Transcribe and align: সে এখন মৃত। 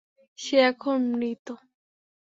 সে 0.39 0.57
এখন 0.69 0.99
মৃত। 1.11 1.47